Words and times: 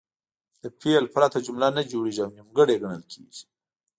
له 0.61 0.69
فعل 0.81 1.05
پرته 1.15 1.37
جمله 1.47 1.67
نه 1.77 1.81
جوړیږي 1.91 2.21
او 2.23 2.31
نیمګړې 2.37 2.75
ګڼل 2.83 3.03
کیږي. 3.11 3.43